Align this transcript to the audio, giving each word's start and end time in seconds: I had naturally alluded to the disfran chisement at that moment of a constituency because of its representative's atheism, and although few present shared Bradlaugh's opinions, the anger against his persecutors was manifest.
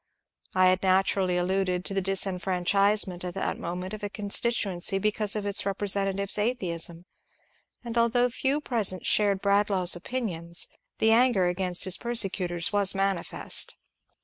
I 0.55 0.69
had 0.69 0.81
naturally 0.81 1.37
alluded 1.37 1.85
to 1.85 1.93
the 1.93 2.01
disfran 2.01 2.65
chisement 2.65 3.23
at 3.23 3.35
that 3.35 3.59
moment 3.59 3.93
of 3.93 4.01
a 4.01 4.09
constituency 4.09 4.97
because 4.97 5.35
of 5.35 5.45
its 5.45 5.63
representative's 5.63 6.39
atheism, 6.39 7.05
and 7.83 7.95
although 7.95 8.31
few 8.31 8.61
present 8.61 9.05
shared 9.05 9.43
Bradlaugh's 9.43 9.95
opinions, 9.95 10.67
the 10.97 11.11
anger 11.11 11.45
against 11.45 11.83
his 11.83 11.97
persecutors 11.97 12.73
was 12.73 12.95
manifest. 12.95 13.77